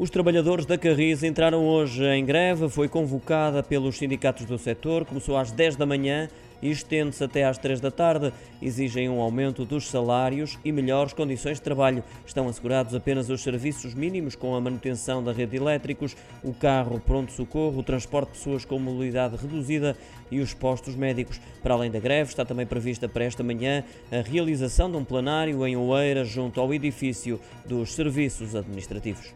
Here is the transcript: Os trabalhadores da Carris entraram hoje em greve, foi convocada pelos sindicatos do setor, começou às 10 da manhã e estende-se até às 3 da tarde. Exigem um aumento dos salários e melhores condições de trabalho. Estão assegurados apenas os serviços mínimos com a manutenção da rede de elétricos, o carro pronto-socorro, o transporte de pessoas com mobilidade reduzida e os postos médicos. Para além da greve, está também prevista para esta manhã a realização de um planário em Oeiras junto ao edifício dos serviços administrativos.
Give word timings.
Os 0.00 0.08
trabalhadores 0.08 0.64
da 0.64 0.78
Carris 0.78 1.22
entraram 1.22 1.66
hoje 1.66 2.02
em 2.02 2.24
greve, 2.24 2.70
foi 2.70 2.88
convocada 2.88 3.62
pelos 3.62 3.98
sindicatos 3.98 4.46
do 4.46 4.56
setor, 4.56 5.04
começou 5.04 5.36
às 5.36 5.52
10 5.52 5.76
da 5.76 5.84
manhã 5.84 6.26
e 6.62 6.70
estende-se 6.70 7.22
até 7.22 7.44
às 7.44 7.58
3 7.58 7.80
da 7.80 7.90
tarde. 7.90 8.32
Exigem 8.60 9.08
um 9.08 9.20
aumento 9.20 9.64
dos 9.64 9.88
salários 9.88 10.58
e 10.64 10.72
melhores 10.72 11.12
condições 11.12 11.56
de 11.56 11.62
trabalho. 11.62 12.04
Estão 12.26 12.48
assegurados 12.48 12.94
apenas 12.94 13.30
os 13.30 13.42
serviços 13.42 13.94
mínimos 13.94 14.34
com 14.34 14.54
a 14.54 14.60
manutenção 14.60 15.22
da 15.22 15.32
rede 15.32 15.52
de 15.52 15.56
elétricos, 15.56 16.16
o 16.42 16.52
carro 16.52 17.00
pronto-socorro, 17.00 17.80
o 17.80 17.82
transporte 17.82 18.32
de 18.32 18.38
pessoas 18.38 18.64
com 18.64 18.78
mobilidade 18.78 19.36
reduzida 19.36 19.96
e 20.30 20.40
os 20.40 20.54
postos 20.54 20.94
médicos. 20.94 21.40
Para 21.62 21.74
além 21.74 21.90
da 21.90 21.98
greve, 21.98 22.30
está 22.30 22.44
também 22.44 22.66
prevista 22.66 23.08
para 23.08 23.24
esta 23.24 23.42
manhã 23.42 23.84
a 24.10 24.20
realização 24.20 24.90
de 24.90 24.96
um 24.96 25.04
planário 25.04 25.66
em 25.66 25.76
Oeiras 25.76 26.28
junto 26.28 26.60
ao 26.60 26.72
edifício 26.72 27.40
dos 27.66 27.94
serviços 27.94 28.54
administrativos. 28.54 29.32